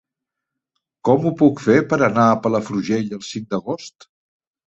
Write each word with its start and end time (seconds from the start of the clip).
Com 1.09 1.25
ho 1.25 1.33
puc 1.41 1.61
fer 1.65 1.75
per 1.91 1.99
anar 2.09 2.25
a 2.29 2.39
Palafrugell 2.47 3.13
el 3.19 3.23
cinc 3.27 3.49
d'agost? 3.55 4.09